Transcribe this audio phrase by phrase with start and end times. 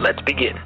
[0.00, 0.56] Let's begin.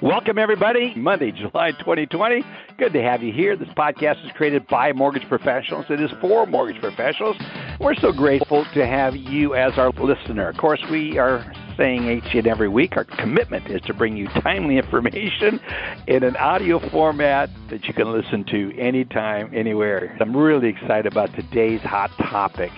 [0.00, 0.94] Welcome, everybody.
[0.94, 2.44] Monday, July 2020.
[2.78, 3.56] Good to have you here.
[3.56, 5.86] This podcast is created by mortgage professionals.
[5.90, 7.36] It is for mortgage professionals.
[7.80, 10.48] We're so grateful to have you as our listener.
[10.48, 11.44] Of course, we are
[11.76, 15.58] saying each and every week our commitment is to bring you timely information
[16.06, 20.16] in an audio format that you can listen to anytime, anywhere.
[20.20, 22.70] I'm really excited about today's hot topic.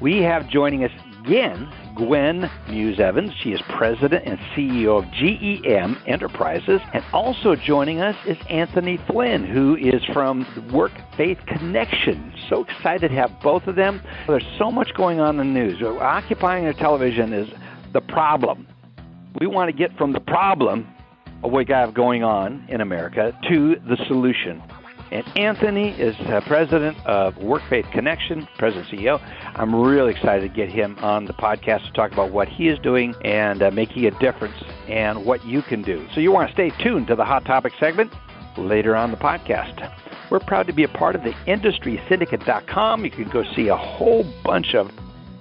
[0.00, 0.92] We have joining us
[1.24, 3.32] again Gwen Muse Evans.
[3.42, 6.80] She is president and CEO of GEM Enterprises.
[6.92, 12.32] And also joining us is Anthony Flynn, who is from Work Faith Connection.
[12.48, 14.00] So excited to have both of them.
[14.26, 15.82] There's so much going on in the news.
[15.82, 17.48] Occupying our television is
[17.92, 18.66] the problem.
[19.40, 20.86] We want to get from the problem
[21.42, 24.62] of what we have going on in America to the solution.
[25.10, 29.20] And Anthony is uh, president of Work Faith Connection, president CEO.
[29.56, 32.78] I'm really excited to get him on the podcast to talk about what he is
[32.78, 34.54] doing and uh, making a difference
[34.88, 36.06] and what you can do.
[36.14, 38.12] So you want to stay tuned to the Hot Topic segment
[38.56, 39.92] later on the podcast.
[40.30, 43.04] We're proud to be a part of the industrysyndicate.com.
[43.04, 44.92] You can go see a whole bunch of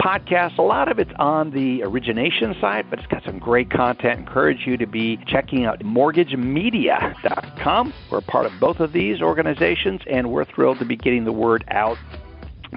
[0.01, 0.57] podcasts.
[0.57, 4.19] A lot of it's on the origination side, but it's got some great content.
[4.19, 7.93] Encourage you to be checking out mortgagemedia.com.
[8.09, 11.63] We're part of both of these organizations, and we're thrilled to be getting the word
[11.69, 11.97] out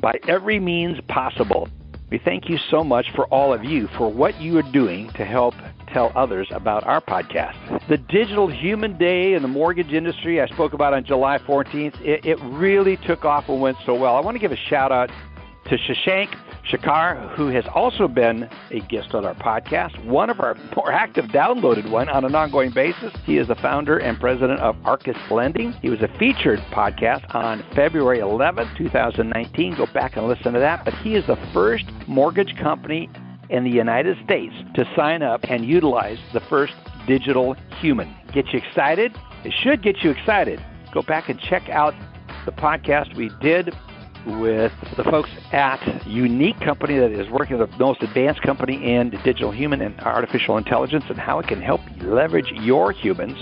[0.01, 1.69] by every means possible.
[2.11, 5.25] We thank you so much for all of you for what you are doing to
[5.25, 5.55] help
[5.93, 7.89] tell others about our podcast.
[7.89, 12.25] The Digital Human Day in the mortgage industry I spoke about on July 14th, it,
[12.25, 14.17] it really took off and went so well.
[14.17, 15.11] I want to give a shout out
[15.67, 16.35] to Shashank
[16.69, 21.27] Shekhar, who has also been a guest on our podcast, one of our more active
[21.27, 23.13] downloaded one on an ongoing basis.
[23.25, 25.73] He is the founder and president of Arcus Lending.
[25.83, 29.75] He was a featured podcast on February 11, 2019.
[29.77, 30.85] Go back and listen to that.
[30.85, 33.11] But he is the first mortgage company
[33.51, 36.75] in the United States to sign up and utilize the first
[37.07, 38.15] digital human.
[38.33, 39.13] Get you excited?
[39.45, 40.65] It should get you excited.
[40.93, 41.93] Go back and check out
[42.47, 43.75] the podcast we did
[44.27, 49.51] with the folks at UneeQ Company that is working the most advanced company in digital
[49.51, 53.39] human and artificial intelligence and how it can help leverage your humans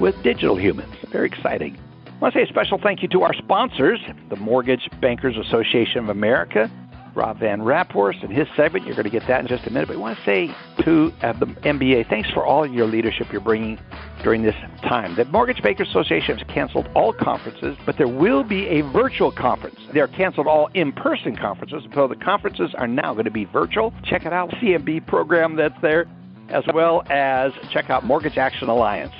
[0.00, 0.94] with digital humans.
[1.10, 1.76] Very exciting.
[2.06, 5.98] I want to say a special thank you to our sponsors, the Mortgage Bankers Association
[5.98, 6.70] of America,
[7.14, 8.86] Rob VanRaaphorst and his segment.
[8.86, 9.88] You're going to get that in just a minute.
[9.88, 10.54] But I want to say
[10.84, 13.78] to uh, the MBA, thanks for all your leadership you're bringing
[14.22, 15.14] during this time.
[15.16, 19.78] The Mortgage Bankers Association has canceled all conferences, but there will be a virtual conference.
[19.92, 23.92] They are canceled all in-person conferences, so the conferences are now going to be virtual.
[24.04, 26.06] Check it out, CMB program that's there,
[26.48, 29.12] as well as check out Mortgage Action Alliance.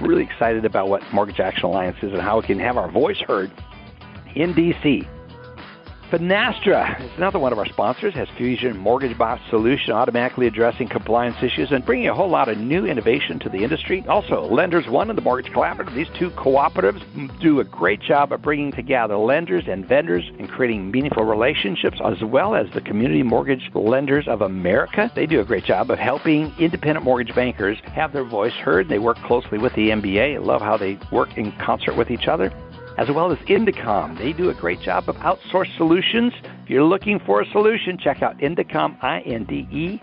[0.00, 3.18] Really excited about what Mortgage Action Alliance is and how we can have our voice
[3.20, 3.52] heard
[4.34, 5.06] in DC.
[6.12, 11.42] Finastra is another one of our sponsors, has Fusion Mortgage Bot solution automatically addressing compliance
[11.42, 14.04] issues and bringing a whole lot of new innovation to the industry.
[14.06, 17.00] Also, Lenders One and the Mortgage Collaborative, these two cooperatives
[17.40, 22.22] do a great job of bringing together lenders and vendors and creating meaningful relationships, as
[22.22, 25.10] well as the Community Mortgage Lenders of America.
[25.14, 28.90] They do a great job of helping independent mortgage bankers have their voice heard.
[28.90, 30.34] They work closely with the MBA.
[30.34, 32.52] I love how they work in concert with each other
[32.98, 34.18] as well as Indecomm.
[34.18, 36.32] They do a great job of outsourced solutions.
[36.62, 39.98] If you're looking for a solution, check out Indecomm, I-N-D-E-C-O-M-M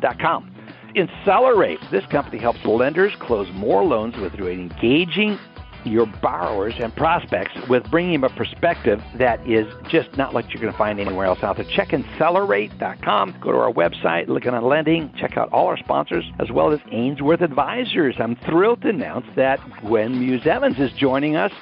[0.00, 0.50] dot com.
[0.96, 1.80] Accelerate.
[1.90, 5.38] This company helps lenders close more loans with engaging
[5.84, 10.60] your borrowers and prospects with bringing them a perspective that is just not like you're
[10.60, 11.66] going to find anywhere else out there.
[11.66, 13.36] Check Accelerate.com.
[13.40, 16.80] Go to our website, Lykken on Lending, check out all our sponsors, as well as
[16.90, 18.16] Ainsworth Advisors.
[18.18, 21.52] I'm thrilled to announce that Gwen Muse Evans is joining us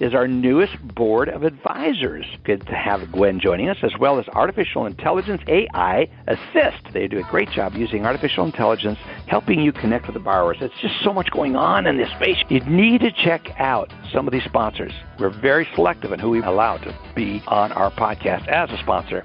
[0.00, 2.24] is our newest board of advisors.
[2.44, 6.92] Good to have Gwen joining us, as well as Artificial Intelligence AI Assist.
[6.94, 10.56] They do a great job using artificial intelligence, helping you connect with the borrowers.
[10.62, 12.38] It's just so much going on in this space.
[12.48, 14.92] You need to check out some of these sponsors.
[15.18, 19.22] We're very selective in who we allow to be on our podcast as a sponsor.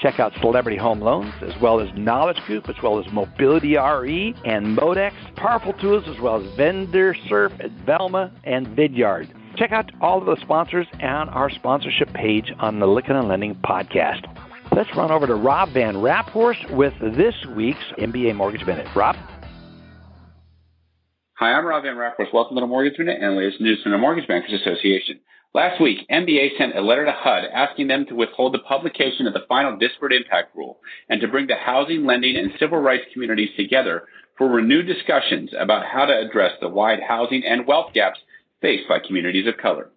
[0.00, 4.34] Check out Celebrity Home Loans, as well as Knowledge Group, as well as Mobility RE
[4.44, 9.28] and Modex, Powerful Tools, as well as Vendor Surf at Velma and Vidyard.
[9.56, 13.54] Check out all of the sponsors on our sponsorship page on the Lykken and Lending
[13.54, 14.26] podcast.
[14.74, 18.88] Let's run over to Rob VanRaaphorst with this week's MBA Mortgage Minute.
[18.96, 19.14] Rob?
[21.34, 22.34] Hi, I'm Rob VanRaaphorst.
[22.34, 25.20] Welcome to the Mortgage Minute and latest news from the Mortgage Bankers Association.
[25.54, 29.34] Last week, MBA sent a letter to HUD asking them to withhold the publication of
[29.34, 33.50] the final disparate impact rule and to bring the housing, lending, and civil rights communities
[33.56, 34.02] together
[34.36, 38.18] for renewed discussions about how to address the wide housing and wealth gaps
[38.64, 39.90] faced by communities of color.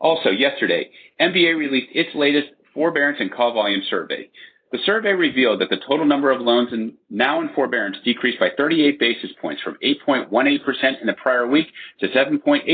[0.00, 0.88] Also, yesterday,
[1.20, 4.30] MBA released its latest forbearance and call volume survey.
[4.72, 8.48] The survey revealed that the total number of loans in, now in forbearance decreased by
[8.56, 11.66] 38 basis points from 8.18% in the prior week
[12.00, 12.64] to 7.8%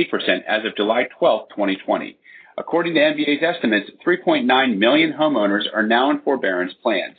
[0.46, 2.16] as of July 12, 2020.
[2.56, 7.16] According to MBA's estimates, 3.9 million homeowners are now in forbearance plans.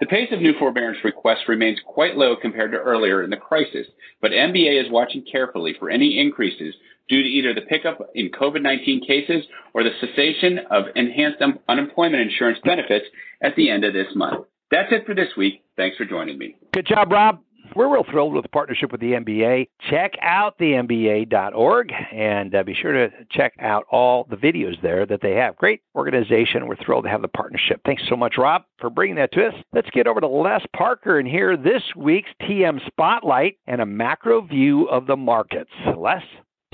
[0.00, 3.86] The pace of new forbearance requests remains quite low compared to earlier in the crisis,
[4.20, 6.74] but MBA is watching carefully for any increases
[7.08, 9.44] due to either the pickup in COVID 19 cases
[9.74, 13.06] or the cessation of enhanced un- unemployment insurance benefits
[13.42, 14.46] at the end of this month.
[14.70, 15.62] That's it for this week.
[15.76, 16.56] Thanks for joining me.
[16.72, 17.40] Good job, Rob.
[17.74, 19.68] We're real thrilled with the partnership with the MBA.
[19.90, 25.04] Check out the MBA.org and uh, be sure to check out all the videos there
[25.06, 25.56] that they have.
[25.56, 26.66] Great organization.
[26.66, 27.80] We're thrilled to have the partnership.
[27.84, 29.54] Thanks so much, Rob, for bringing that to us.
[29.72, 34.40] Let's get over to Les Parker and hear this week's TM Spotlight and a macro
[34.40, 35.70] view of the markets.
[35.96, 36.22] Les?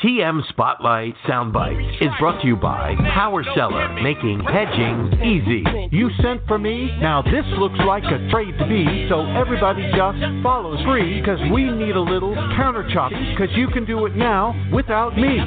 [0.01, 5.63] TM Spotlight Soundbite is brought to you by Power Seller, making hedging easy.
[5.97, 6.91] You sent for me?
[7.01, 11.71] Now this looks like a trade to me, so everybody just follows free, cause we
[11.71, 15.39] need a little counter chopping, cause you can do it now without me.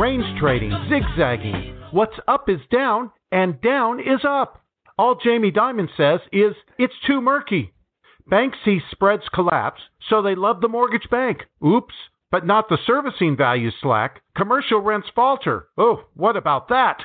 [0.00, 1.76] Range trading, zigzagging.
[1.90, 4.62] What's up is down, and down is up.
[4.96, 7.74] All Jamie Dimon says is, it's too murky.
[8.28, 11.40] Banks see spreads collapse, so they love the mortgage bank.
[11.62, 11.92] Oops
[12.36, 14.20] but not the servicing value slack.
[14.36, 15.68] Commercial rents falter.
[15.78, 16.98] Oh, what about that?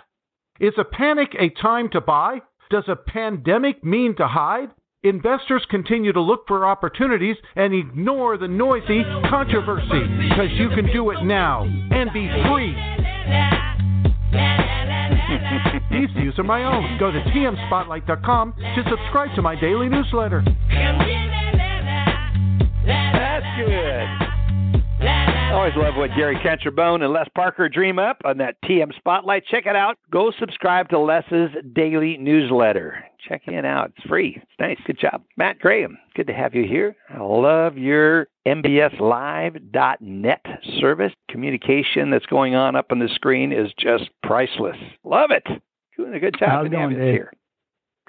[0.60, 2.42] Is a panic a time to buy?
[2.70, 4.72] Does a pandemic mean to hide?
[5.04, 11.12] Investors continue to look for opportunities and ignore the noisy controversy because you can do
[11.12, 12.76] it now and be free.
[15.98, 17.00] These views are my own.
[17.00, 20.44] Go to tmspotlight.com to subscribe to my daily newsletter.
[22.86, 24.21] That's good.
[25.52, 29.46] Always love what Gary Canterbone and Les Parker dream up on that TM Spotlight.
[29.46, 29.98] Check it out.
[30.10, 33.04] Go subscribe to Les's daily newsletter.
[33.28, 33.92] Check it out.
[33.96, 34.38] It's free.
[34.38, 34.80] It's nice.
[34.88, 35.24] Good job.
[35.38, 36.96] Matt Graham, good to have you here.
[37.10, 40.46] I love your MBSLive.net
[40.80, 41.14] service.
[41.30, 44.78] Communication that's going on up on the screen is just priceless.
[45.04, 45.46] Love it.
[45.98, 46.50] Doing a good job.
[46.50, 47.14] How's it going, Dave?
[47.14, 47.34] Here.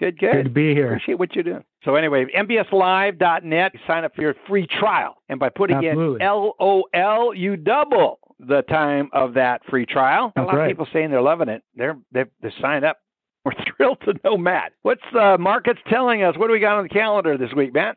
[0.03, 0.33] Good, good.
[0.33, 0.89] Good to be here.
[0.89, 1.63] Appreciate what you're doing.
[1.85, 5.15] So anyway, mbslive.net, sign up for your free trial.
[5.29, 6.21] And by putting Absolutely.
[6.21, 10.33] in LOL, you double the time of that free trial.
[10.35, 10.65] That's a lot right.
[10.65, 11.63] of people saying they're loving it.
[11.77, 12.99] They're they've, they've signed up.
[13.45, 14.73] We're thrilled to know Matt.
[14.83, 16.37] What's the markets telling us?
[16.37, 17.97] What do we got on the calendar this week, Matt?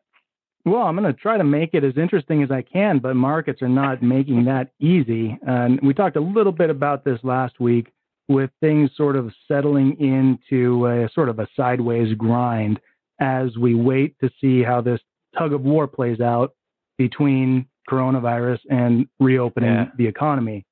[0.63, 3.63] Well, I'm going to try to make it as interesting as I can, but markets
[3.63, 5.39] are not making that easy.
[5.47, 7.91] And we talked a little bit about this last week
[8.27, 12.79] with things sort of settling into a sort of a sideways grind
[13.19, 14.99] as we wait to see how this
[15.37, 16.53] tug of war plays out
[16.97, 19.91] between coronavirus and reopening Yeah.
[19.97, 20.65] the economy.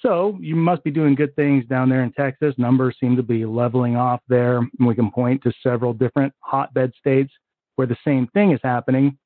[0.00, 2.54] So you must be doing good things down there in Texas.
[2.58, 4.58] Numbers seem to be leveling off there.
[4.58, 7.32] And we can point to several different hotbed states
[7.76, 9.16] where the same thing is happening.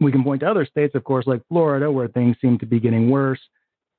[0.00, 2.80] We can point to other states, of course, like Florida, where things seem to be
[2.80, 3.40] getting worse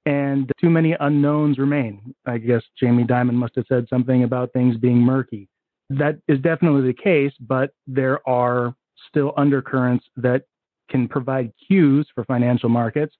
[0.05, 2.13] and too many unknowns remain.
[2.25, 5.47] I guess Jamie Dimon must have said something about things being murky.
[5.89, 8.75] That is definitely the case, but there are
[9.09, 10.43] still undercurrents that
[10.89, 13.15] can provide cues for financial markets.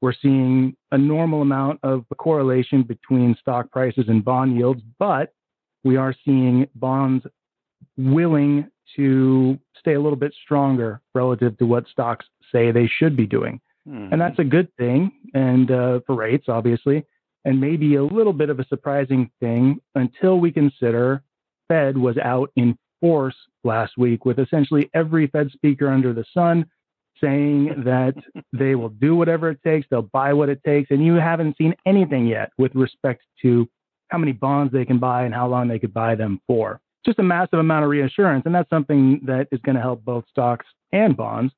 [0.00, 5.32] We're seeing a normal amount of correlation between stock prices and bond yields, but
[5.82, 7.24] we are seeing bonds
[7.96, 13.26] willing to stay a little bit stronger relative to what stocks say they should be
[13.26, 13.60] doing.
[13.86, 14.08] Hmm.
[14.12, 17.04] And that's a good thing, and uh, for rates, obviously,
[17.44, 21.22] and maybe a little bit of a surprising thing until we consider
[21.68, 26.66] Fed was out in force last week with essentially every Fed speaker under the sun
[27.22, 28.14] saying that
[28.52, 31.74] they will do whatever it takes, they'll buy what it takes, and you haven't seen
[31.86, 33.68] anything yet with respect to
[34.08, 36.80] how many bonds they can buy and how long they could buy them for.
[37.04, 40.24] Just a massive amount of reassurance, and that's something that is going to help both
[40.30, 41.52] stocks and bonds.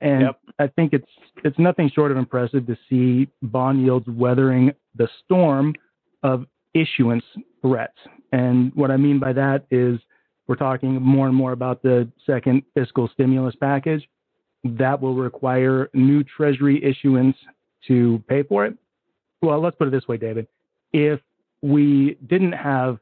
[0.00, 0.40] And Yep.
[0.58, 1.08] I think it's
[1.44, 5.74] it's nothing short of impressive to see bond yields weathering the storm
[6.22, 7.24] of issuance
[7.62, 7.98] threats.
[8.32, 9.98] And what I mean by that is
[10.46, 14.06] we're talking more and more about the second fiscal stimulus package.
[14.64, 17.36] That will require new Treasury issuance
[17.86, 18.76] to pay for it.
[19.42, 20.46] Well, let's put it this way, David.
[20.92, 21.20] If
[21.62, 22.98] we didn't have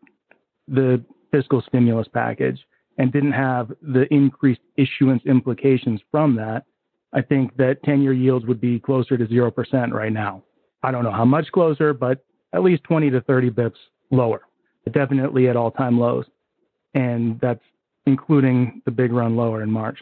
[0.69, 2.61] the fiscal stimulus package
[2.99, 6.65] and didn't have the increased issuance implications from that,
[7.13, 10.43] I think that 10 year yields would be closer to 0% right now.
[10.83, 13.77] I don't know how much closer, but at least 20 to 30 bips
[14.11, 14.43] lower,
[14.93, 16.25] definitely at all time lows.
[16.95, 17.63] And that's
[18.07, 19.99] including the big run lower in March.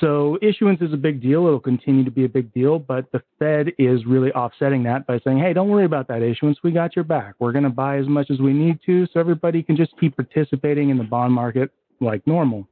[0.00, 1.46] So issuance is a big deal.
[1.46, 5.20] It'll continue to be a big deal, but the Fed is really offsetting that by
[5.24, 6.58] saying, hey, don't worry about that issuance.
[6.62, 7.34] We got your back.
[7.38, 10.16] We're going to buy as much as we need to so everybody can just keep
[10.16, 12.66] participating in the bond market like normal.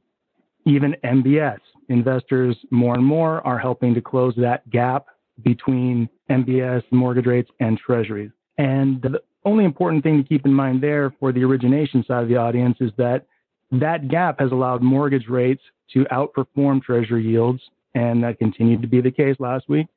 [0.65, 5.07] Even MBS investors more and more are helping to close that gap
[5.43, 8.31] between MBS mortgage rates and treasuries.
[8.57, 12.29] And the only important thing to keep in mind there for the origination side of
[12.29, 13.25] the audience is that
[13.71, 15.61] that gap has allowed mortgage rates
[15.93, 17.61] to outperform treasury yields,
[17.95, 19.87] and that continued to be the case last week.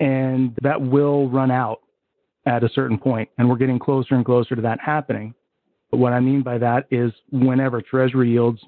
[0.00, 1.80] And that will run out
[2.46, 5.34] at a certain point, and we're getting closer and closer to that happening.
[5.90, 8.60] But what I mean by that is whenever treasury yields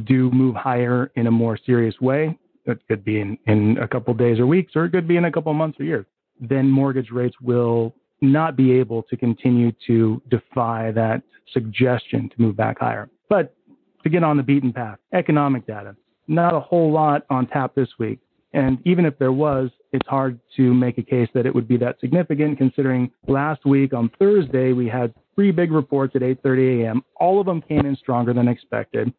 [0.00, 4.14] do move higher in a more serious way, it could be in, in a couple
[4.14, 6.06] days or weeks, or it could be in a couple months or years,
[6.40, 11.22] then mortgage rates will not be able to continue to defy that
[11.52, 13.10] suggestion to move back higher.
[13.28, 13.54] But
[14.02, 15.96] to get on the beaten path, economic data,
[16.26, 18.18] not a whole lot on tap this week.
[18.52, 21.76] And even if there was, it's hard to make a case that it would be
[21.78, 27.04] that significant considering last week on Thursday we had three big reports at 8:30 a.m.
[27.16, 29.12] All of them came in stronger than expected.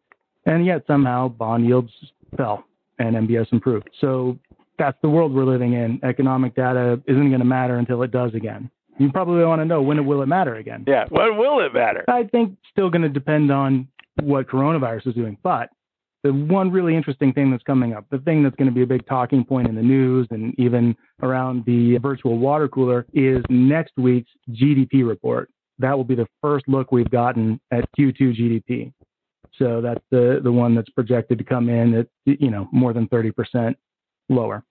[0.46, 1.92] And yet somehow bond yields
[2.36, 2.64] fell
[2.98, 3.90] and MBS improved.
[4.00, 4.38] So
[4.78, 6.00] that's the world we're living in.
[6.02, 8.70] Economic data isn't going to matter until it does again.
[8.98, 10.84] You probably want to know when it will it matter again.
[10.86, 11.04] Yeah.
[11.10, 12.04] When will it matter?
[12.08, 13.88] I think still going to depend on
[14.22, 15.36] what coronavirus is doing.
[15.42, 15.70] But
[16.22, 18.86] the one really interesting thing that's coming up, the thing that's going to be a
[18.86, 23.92] big talking point in the news and even around the virtual water cooler is next
[23.96, 25.50] week's GDP report.
[25.78, 28.92] That will be the first look we've gotten at Q2 GDP.
[29.58, 33.08] So that's the, the one that's projected to come in at, you know, more than
[33.08, 33.74] 30%
[34.28, 34.64] lower.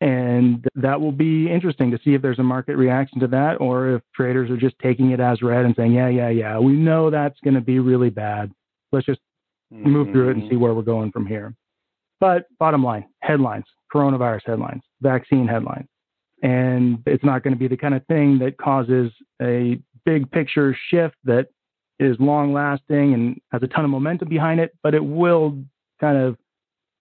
[0.00, 3.96] And that will be interesting to see if there's a market reaction to that or
[3.96, 7.10] if traders are just taking it as read and saying, yeah, yeah, yeah, we know
[7.10, 8.52] that's going to be really bad.
[8.92, 9.20] Let's just
[9.70, 10.60] move through it and see mm-hmm.
[10.60, 11.54] where we're going from here.
[12.20, 15.88] But bottom line, headlines, coronavirus headlines, vaccine headlines.
[16.42, 20.76] And it's not going to be the kind of thing that causes a big picture
[20.90, 21.48] shift that
[21.98, 25.58] is long lasting and has a ton of momentum behind it, but it will
[26.00, 26.36] kind of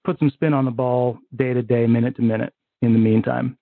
[0.03, 3.57] put some spin on the ball day to day, minute to minute in the meantime.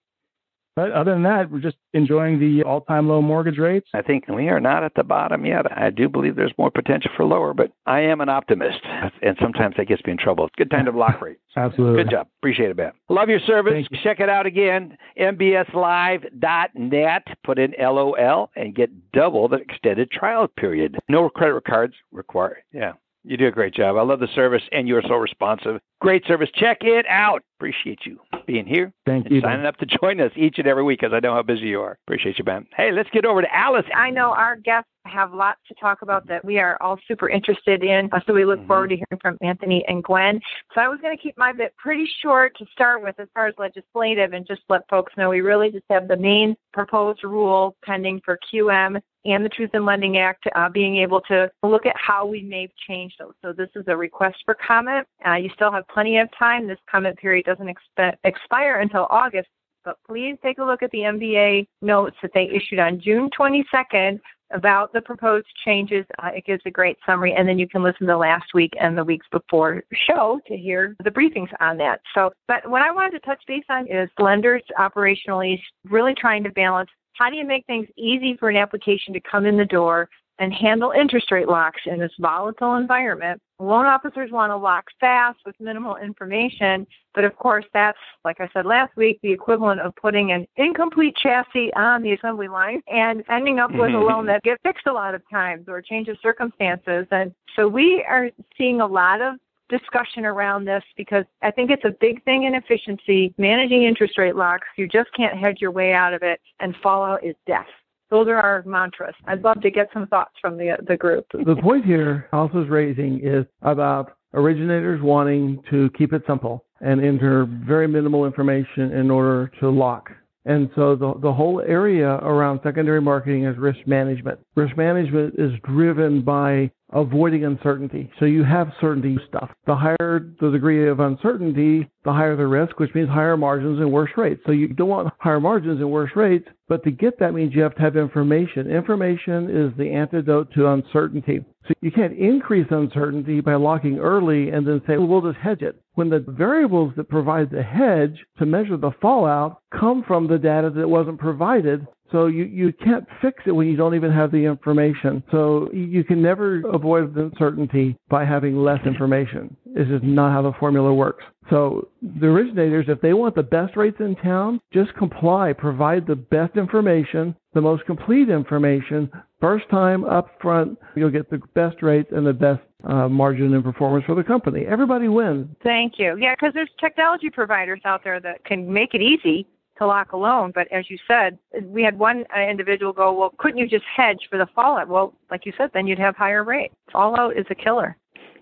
[0.76, 3.88] But other than that, we're just enjoying the all time low mortgage rates.
[3.94, 5.66] I think we are not at the bottom yet.
[5.72, 8.80] I do believe there's more potential for lower, but I am an optimist,
[9.22, 10.50] and sometimes that gets me in trouble.
[10.58, 11.42] Good time to block rates.
[11.56, 12.04] Absolutely.
[12.04, 12.28] Good job.
[12.40, 12.92] Appreciate it, Ben.
[13.10, 13.86] Love your service.
[14.04, 14.98] Check it out again.
[15.20, 17.24] MBSLive.net.
[17.44, 20.98] Put in LOL and get double the extended trial period.
[21.10, 22.64] No credit cards required.
[22.72, 22.94] Yeah.
[23.24, 23.98] You do a great job.
[23.98, 25.80] I love the service, and you are so responsive.
[26.00, 26.50] Great service.
[26.56, 27.44] Check it out.
[27.60, 29.42] Appreciate you being here Thank and you.
[29.42, 31.82] signing up to join us each and every week because I know how busy you
[31.82, 32.00] are.
[32.08, 32.66] Appreciate you, Ben.
[32.76, 33.86] Hey, let's get over to Alice.
[33.96, 37.84] I know our guests have lots to talk about that we are all super interested
[37.84, 38.10] in.
[38.12, 40.40] Uh, so we look forward to hearing from Anthony and Gwen.
[40.74, 43.48] So I was going to keep my bit pretty short to start with as far
[43.48, 47.76] as legislative and just let folks know we really just have the main proposed rule
[47.84, 51.96] pending for QM and the Truth in Lending Act uh, being able to look at
[51.96, 53.34] how we may change those.
[53.44, 55.08] So this is a request for comment.
[55.28, 56.68] Uh, you still have plenty of time.
[56.68, 59.50] This comment period doesn't expe- expire until August.
[59.84, 64.20] But please take a look at the MBA notes that they issued on June 22nd
[64.54, 66.06] about the proposed changes.
[66.22, 68.98] Uh, it gives a great summary, and then you can listen to last week and
[68.98, 72.02] the weeks before show to hear the briefings on that.
[72.14, 76.52] So, but what I wanted to touch base on is lenders operationally really trying to
[76.52, 80.10] balance how do you make things easy for an application to come in the door
[80.42, 83.40] and handle interest rate locks in this volatile environment.
[83.60, 88.50] Loan officers want to lock fast with minimal information, but of course, that's, like I
[88.52, 93.24] said last week, the equivalent of putting an incomplete chassis on the assembly line and
[93.30, 94.10] ending up with a mm-hmm.
[94.10, 97.06] loan that gets fixed a lot of times or changes circumstances.
[97.12, 99.36] And so we are seeing a lot of
[99.70, 103.32] discussion around this because I think it's a big thing in efficiency.
[103.38, 107.24] Managing interest rate locks, you just can't hedge your way out of it, and fallout
[107.24, 107.68] is death.
[108.12, 109.16] Those are our mantras.
[109.26, 111.26] I'd love to get some thoughts from the the group.
[111.34, 117.04] The point here Alpha is raising is about originators wanting to keep it simple and
[117.04, 120.12] enter very minimal information in order to lock.
[120.46, 124.40] And so the, the whole area around secondary marketing is risk management.
[124.56, 128.12] Risk management is driven by avoiding uncertainty.
[128.20, 129.50] So you have certainty stuff.
[129.66, 133.92] The higher the degree of uncertainty, the higher the risk, which means higher margins and
[133.92, 134.42] worse rates.
[134.46, 137.62] So you don't want higher margins and worse rates, but to get that means you
[137.62, 138.70] have to have information.
[138.70, 141.46] Information is the antidote to uncertainty.
[141.68, 145.62] So you can't increase uncertainty by locking early and then say, well, we'll just hedge
[145.62, 145.80] it.
[145.94, 150.72] When the variables that provide the hedge to measure the fallout come from the data
[150.72, 154.38] that wasn't provided, so you, you can't fix it when you don't even have the
[154.38, 155.24] information.
[155.32, 159.56] So you can never avoid the uncertainty by having less information.
[159.66, 161.24] This is not how the formula works.
[161.50, 166.16] So the originators, if they want the best rates in town, just comply, provide the
[166.16, 169.10] best information, the most complete information.
[169.40, 173.64] First time up front, you'll get the best rates and the best uh, margin and
[173.64, 174.66] performance for the company.
[174.68, 175.48] Everybody wins.
[175.64, 176.18] Thank you.
[176.18, 179.48] Yeah, because there's technology providers out there that can make it easy
[179.86, 180.52] lock a loan.
[180.54, 184.28] But as you said, we had one uh, individual go, well, couldn't you just hedge
[184.30, 184.88] for the fallout?
[184.88, 186.74] Well, like you said, then you'd have higher rates.
[186.92, 187.98] Fallout is a killer.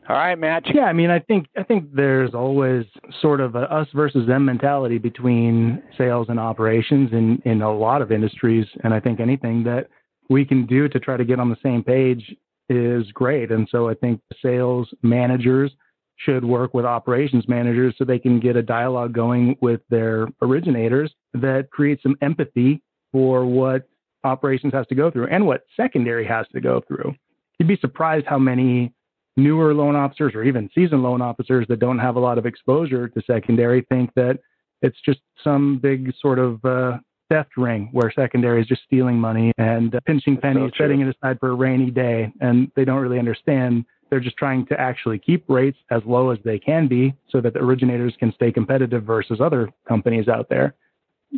[0.10, 0.64] All right, Matt.
[0.74, 2.86] Yeah, I mean, I think I think there's always
[3.22, 8.02] sort of a us versus them mentality between sales and operations in in a lot
[8.02, 9.88] of industries, and I think anything that
[10.28, 12.36] we can do to try to get on the same page
[12.70, 13.52] is great.
[13.52, 15.72] And so I think sales managers
[16.20, 21.14] should work with operations managers so they can get a dialogue going with their originators
[21.34, 23.88] that creates some empathy for what
[24.24, 27.14] operations has to go through and what secondary has to go through.
[27.58, 28.94] You'd be surprised how many
[29.38, 33.08] newer loan officers or even seasoned loan officers that don't have a lot of exposure
[33.08, 34.40] to secondary think that
[34.82, 36.98] it's just some big sort of uh,
[37.30, 41.16] theft ring where secondary is just stealing money and uh, pinching pennies, so setting it
[41.16, 45.20] aside for a rainy day, and they don't really understand they're just trying to actually
[45.20, 49.04] keep rates as low as they can be so that the originators can stay competitive
[49.04, 50.76] versus other companies out there.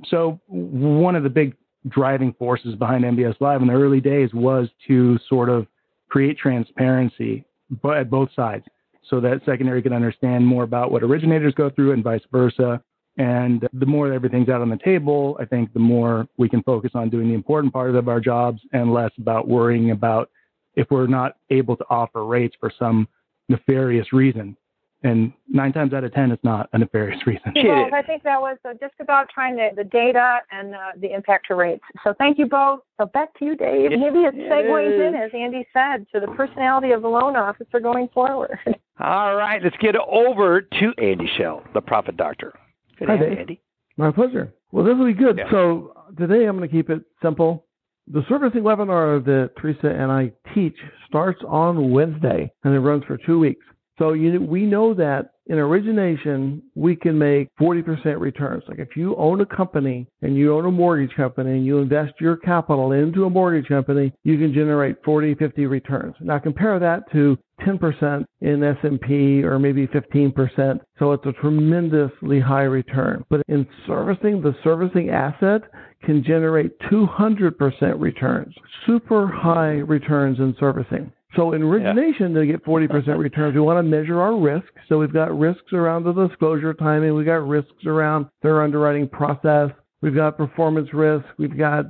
[0.06, 1.56] So, one of the big
[1.88, 5.68] driving forces behind MBS Live in the early days was to sort of
[6.10, 7.46] create transparency
[7.82, 8.66] but at both sides
[9.10, 12.82] so that secondary can understand more about what originators go through and vice versa.
[13.18, 16.92] And the more everything's out on the table, I think the more we can focus
[16.94, 20.30] on doing the important part of our jobs and less about worrying about
[20.76, 23.08] if we're not able to offer rates for some
[23.50, 24.56] nefarious reason.
[25.04, 27.54] And nine times out of ten, it's not a nefarious reason.
[27.56, 31.12] Well, I think that was uh, just about trying to the data and uh, the
[31.12, 31.84] impact to rates.
[32.04, 32.82] So thank you both.
[33.00, 33.92] So back to you, Dave.
[33.92, 35.02] It, Maybe it, it segues is.
[35.02, 38.60] in, as Andy said, to the personality of the loan officer going forward.
[39.00, 42.54] All right, let's get over to Andy Schell, the Profit Doctor.
[43.00, 43.30] Good Hi, Andy.
[43.30, 43.38] Dave.
[43.40, 43.62] Andy.
[43.98, 44.54] My pleasure.
[44.72, 45.40] Well, this will be good.
[45.40, 45.50] Yeah.
[45.50, 47.66] So today I'm going to keep it simple.
[48.08, 50.76] The servicing webinar that Teresa and I teach
[51.08, 53.66] starts on Wednesday and it runs for two weeks.
[54.00, 58.64] So you, we know that in origination, we can make 40% returns.
[58.68, 62.14] Like if you own a company and you own a mortgage company and you invest
[62.20, 66.16] your capital into a mortgage company, you can generate 40, 50 returns.
[66.22, 67.38] Now compare that to
[67.68, 70.80] 10% in S&P or maybe 15%.
[70.98, 73.24] So it's a tremendously high return.
[73.30, 75.64] But in servicing, the servicing asset
[76.04, 78.54] can generate 200% returns.
[78.86, 81.12] Super high returns in servicing.
[81.36, 84.68] So in origination, they get 40% returns, we want to measure our risk.
[84.90, 87.16] So we've got risks around the disclosure timing.
[87.16, 89.70] We've got risks around their underwriting process.
[90.02, 91.26] We've got performance risk.
[91.38, 91.86] We've got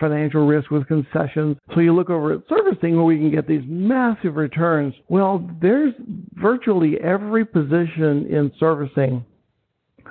[0.00, 1.56] financial risk with concessions.
[1.74, 4.94] So you look over at servicing where we can get these massive returns.
[5.08, 5.92] Well, there's
[6.34, 9.24] virtually every position in servicing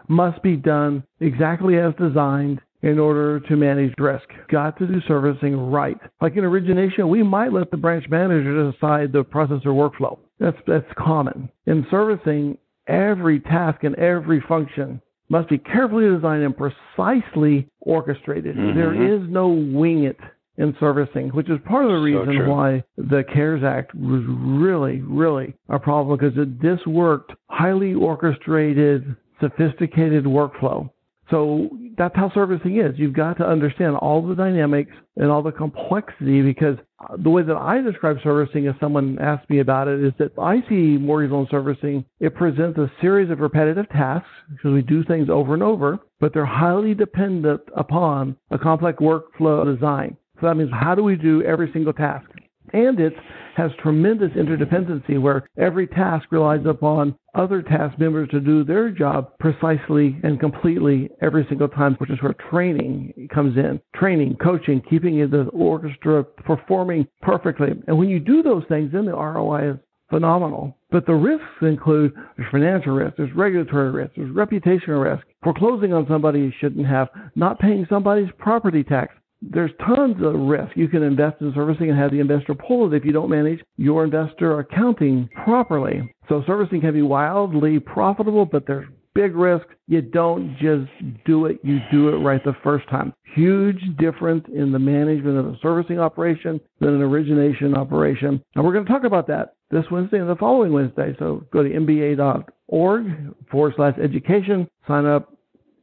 [0.08, 4.28] must be done exactly as designed in order to manage risk.
[4.50, 5.98] Got to do servicing right.
[6.22, 10.18] Like in origination, we might let the branch manager decide the process or workflow.
[10.40, 11.50] That's that's common.
[11.66, 18.56] In servicing, every task and every function must be carefully designed and precisely orchestrated.
[18.56, 18.76] Mhm.
[18.76, 20.20] There is no wing it
[20.58, 22.50] in servicing, which is part of the reason true.
[22.50, 29.16] why the CARES Act was really, really a problem because it, this worked highly orchestrated,
[29.40, 30.90] sophisticated workflow.
[31.30, 32.98] So that's how servicing is.
[32.98, 36.78] You've got to understand all the dynamics and all the complexity because
[37.22, 40.64] the way that I describe servicing, if someone asks me about it, is that I
[40.70, 45.30] see mortgage loan servicing, it presents a series of repetitive tasks because we do things
[45.30, 50.16] over and over, but they're highly dependent upon a complex workflow design.
[50.40, 52.30] So that means how do we do every single task?
[52.72, 53.14] And it
[53.58, 59.32] has tremendous interdependency where every task relies upon other task members to do their job
[59.40, 63.80] precisely and completely every single time, which is where training comes in.
[63.96, 67.70] Training, coaching, keeping the orchestra performing perfectly.
[67.88, 69.78] And when you do those things, then the ROI is
[70.10, 70.76] phenomenal.
[70.92, 76.08] But the risks include there's financial risk, there's regulatory risk, there's reputational risk, foreclosing on
[76.08, 79.14] somebody you shouldn't have, not paying somebody's property tax.
[79.42, 80.76] There's tons of risk.
[80.76, 83.62] You can invest in servicing and have the investor pull it if you don't manage
[83.78, 86.14] your investor accounting properly.
[86.28, 89.66] So servicing can be wildly profitable, but there's big risk.
[89.88, 90.90] You don't just
[91.26, 93.14] do it, you do it right the first time.
[93.36, 98.42] Huge difference in the management of a servicing operation than an origination operation.
[98.56, 101.16] And we're going to talk about that this Wednesday and the following Wednesday.
[101.20, 105.34] So go to mba.org forward slash education, sign up.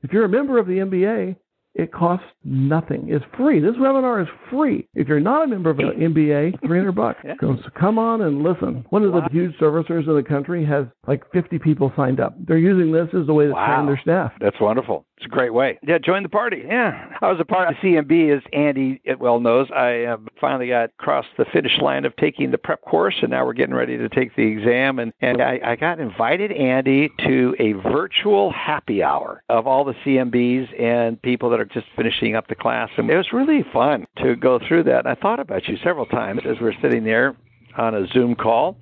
[0.03, 1.37] If you're a member of the MBA,
[1.77, 3.07] it costs nothing.
[3.09, 3.61] It's free.
[3.61, 4.89] This webinar is free.
[4.95, 7.21] If you're not a member of the MBA, 300 bucks.
[7.23, 7.35] yeah.
[7.41, 8.85] So come on and listen.
[8.89, 9.21] One of wow.
[9.21, 12.35] the huge servicers in the country has like 50 people signed up.
[12.47, 13.67] They're using this as a way to wow.
[13.67, 14.33] train their staff.
[14.41, 15.05] That's wonderful.
[15.17, 15.79] It's a great way.
[15.83, 16.63] Yeah, join the party.
[16.67, 17.17] Yeah.
[17.23, 19.67] I was a part of the CMB, as Andy well knows.
[19.75, 23.47] I uh, finally got across the finish line of taking the prep course, and now
[23.47, 24.99] we're getting ready to take the exam.
[24.99, 29.95] And, and I, I got invited, Andy, to a virtual happy hour of all the
[30.05, 32.91] CMBs and people that are just finishing up the class.
[32.99, 35.07] And it was really fun to go through that.
[35.07, 37.35] And I thought about you several times as we we're sitting there
[37.79, 38.77] on a Zoom call,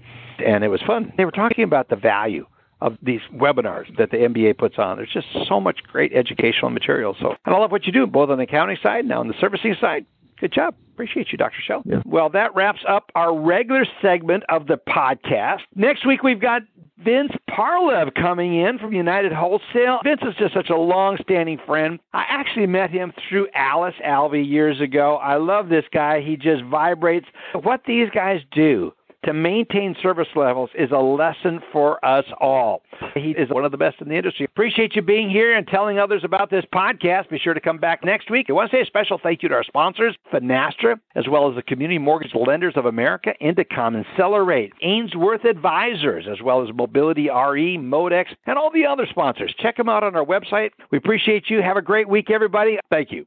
[0.44, 1.12] and it was fun.
[1.16, 2.44] They were talking about the value
[2.84, 4.98] of these webinars that the MBA puts on.
[4.98, 7.16] There's just so much great educational material.
[7.18, 9.34] So, and I love what you do, both on the accounting side and on the
[9.40, 10.04] servicing side.
[10.38, 10.74] Good job.
[10.92, 11.56] Appreciate you, Dr.
[11.64, 11.82] Schell.
[11.86, 12.02] Yeah.
[12.04, 15.60] Well, that wraps up our regular segment of the podcast.
[15.74, 16.62] Next week, we've got
[16.98, 20.00] Vince Parlev coming in from United Wholesale.
[20.04, 21.98] Vince is just such a long standing friend.
[22.12, 25.16] I actually met him through Alice Alvey years ago.
[25.16, 26.20] I love this guy.
[26.20, 27.26] He just vibrates.
[27.62, 28.92] What these guys do
[29.24, 32.82] to maintain service levels is a lesson for us all.
[33.14, 34.44] He is one of the best in the industry.
[34.44, 37.30] Appreciate you being here and telling others about this podcast.
[37.30, 38.46] Be sure to come back next week.
[38.48, 41.56] I want to say a special thank you to our sponsors, Finastra, as well as
[41.56, 47.28] the Community Mortgage Lenders of America, Indecomm and Cellerate, Ainsworth Advisors, as well as Mobility
[47.28, 49.54] RE, Modex, and all the other sponsors.
[49.58, 50.70] Check them out on our website.
[50.90, 51.62] We appreciate you.
[51.62, 52.78] Have a great week, everybody.
[52.90, 53.26] Thank you.